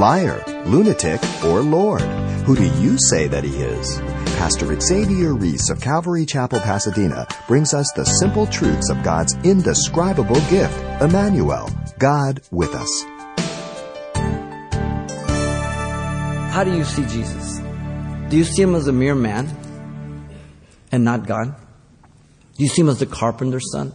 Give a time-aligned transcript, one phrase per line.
[0.00, 2.00] liar, lunatic, or Lord?
[2.46, 3.98] Who do you say that he is?
[4.38, 10.40] Pastor Xavier Reese of Calvary Chapel, Pasadena brings us the simple truths of God's indescribable
[10.48, 11.68] gift, Emmanuel,
[11.98, 13.04] God with us.
[16.54, 17.58] How do you see Jesus?
[18.30, 19.54] Do you see him as a mere man
[20.90, 21.54] and not God?
[22.56, 23.92] Do you see him as the carpenter's son?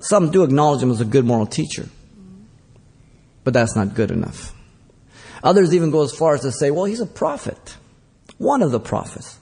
[0.00, 1.88] Some do acknowledge him as a good moral teacher,
[3.46, 4.52] but that's not good enough.
[5.44, 7.76] Others even go as far as to say, well, he's a prophet,
[8.38, 9.38] one of the prophets.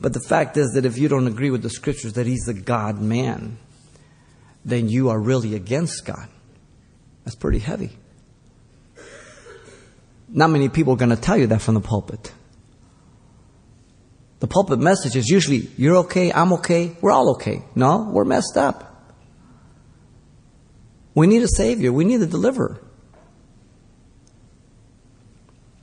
[0.00, 2.54] But the fact is that if you don't agree with the scriptures that he's a
[2.54, 3.56] God man,
[4.64, 6.28] then you are really against God.
[7.24, 7.90] That's pretty heavy.
[10.28, 12.32] Not many people are going to tell you that from the pulpit.
[14.40, 17.62] The pulpit message is usually, you're okay, I'm okay, we're all okay.
[17.76, 19.14] No, we're messed up.
[21.14, 22.80] We need a Savior, we need a deliverer.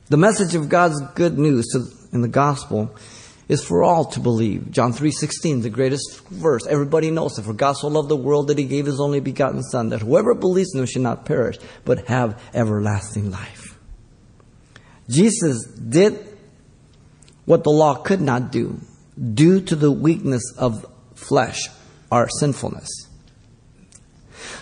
[0.08, 1.66] The message of God's good news
[2.12, 2.96] in the gospel
[3.48, 4.72] is for all to believe.
[4.72, 6.66] John 3:16, the greatest verse.
[6.68, 7.44] Everybody knows it.
[7.44, 10.36] For God so loved the world that he gave his only begotten son that whoever
[10.36, 13.80] believes in him should not perish but have everlasting life.
[15.10, 16.20] Jesus did
[17.46, 18.80] what the law could not do
[19.34, 21.70] due to the weakness of flesh,
[22.12, 22.90] our sinfulness.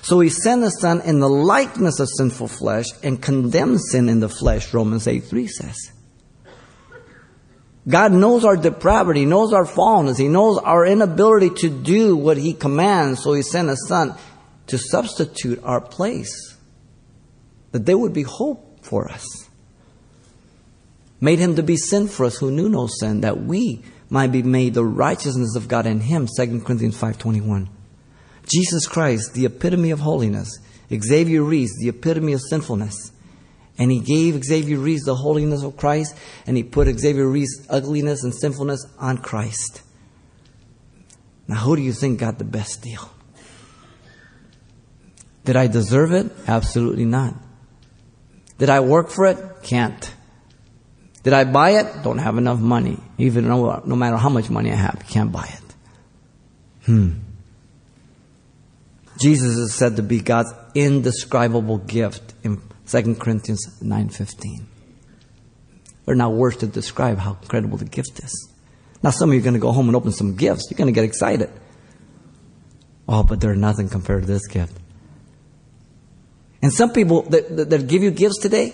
[0.02, 4.20] So he sent his son in the likeness of sinful flesh and condemned sin in
[4.20, 5.94] the flesh, Romans 8 3 says.
[7.88, 12.54] God knows our depravity, knows our fallenness, He knows our inability to do what He
[12.54, 14.16] commands, so He sent His Son
[14.68, 16.58] to substitute our place,
[17.72, 19.26] that there would be hope for us.
[21.20, 24.44] Made Him to be sin for us who knew no sin, that we might be
[24.44, 27.68] made the righteousness of God in Him, 2 Corinthians 5.21.
[28.46, 30.60] Jesus Christ, the epitome of holiness.
[30.94, 33.12] Xavier Reese, the epitome of sinfulness.
[33.78, 38.24] And he gave Xavier Reese the holiness of Christ, and he put Xavier Reese's ugliness
[38.24, 39.82] and sinfulness on Christ.
[41.48, 43.10] Now, who do you think got the best deal?
[45.44, 46.32] Did I deserve it?
[46.48, 47.34] Absolutely not.
[48.60, 49.38] Did I work for it?
[49.64, 50.14] Can't.
[51.24, 52.04] Did I buy it?
[52.04, 53.00] Don't have enough money.
[53.18, 55.76] Even no, no matter how much money I have, can't buy it.
[56.86, 57.23] Hmm.
[59.24, 64.66] Jesus is said to be God's indescribable gift in 2 Corinthians 9.15.
[66.06, 68.50] We're not words to describe how incredible the gift is.
[69.02, 70.68] Now some of you are going to go home and open some gifts.
[70.70, 71.50] You're going to get excited.
[73.08, 74.78] Oh, but they're nothing compared to this gift.
[76.62, 78.74] And some people that, that, that give you gifts today,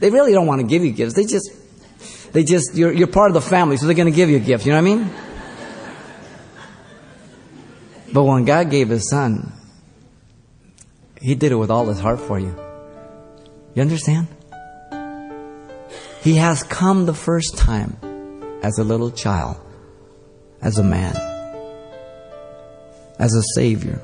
[0.00, 1.14] they really don't want to give you gifts.
[1.14, 1.50] They just,
[2.34, 4.40] they just, you're, you're part of the family, so they're going to give you a
[4.40, 4.66] gift.
[4.66, 5.10] You know what I mean?
[8.12, 9.54] But when God gave His Son,
[11.20, 12.54] He did it with all His heart for you.
[13.74, 14.26] You understand?
[16.22, 17.96] He has come the first time
[18.62, 19.56] as a little child,
[20.60, 21.16] as a man,
[23.18, 24.02] as a savior.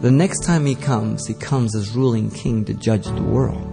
[0.00, 3.72] The next time he comes, he comes as ruling king to judge the world.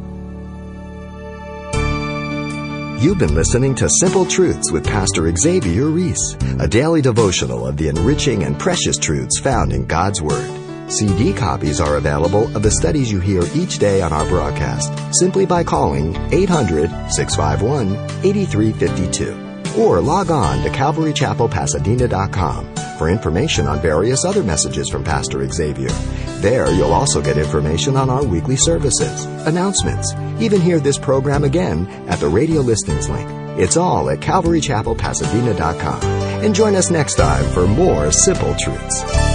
[3.04, 7.90] You've been listening to Simple Truths with Pastor Xavier Reese, a daily devotional of the
[7.90, 10.53] enriching and precious truths found in God's Word.
[10.88, 15.46] CD copies are available of the studies you hear each day on our broadcast simply
[15.46, 17.96] by calling 800 651
[18.26, 25.90] 8352 or log on to CalvaryChapelPasadena.com for information on various other messages from Pastor Xavier.
[26.42, 31.86] There, you'll also get information on our weekly services, announcements, even hear this program again
[32.08, 33.30] at the radio listings link.
[33.58, 36.04] It's all at CalvaryChapelPasadena.com.
[36.44, 39.33] And join us next time for more simple truths.